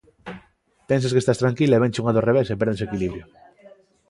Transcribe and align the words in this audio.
Pensas 0.89 1.11
que 1.13 1.21
estás 1.23 1.41
tranquila 1.43 1.75
e 1.77 1.81
vénche 1.83 2.01
unha 2.03 2.15
do 2.15 2.21
revés 2.27 2.47
e 2.53 2.59
perdes 2.61 2.81
o 2.81 2.87
equilibrio. 2.87 3.23